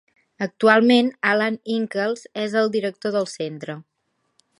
Actualment 0.43 1.11
Alan 1.33 1.59
Inkles 1.73 2.25
és 2.45 2.57
el 2.63 2.73
director 2.77 3.15
del 3.17 3.29
centre. 3.35 3.77